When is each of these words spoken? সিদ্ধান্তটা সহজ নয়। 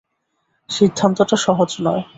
সিদ্ধান্তটা 0.69 1.37
সহজ 1.45 1.69
নয়। 1.81 2.03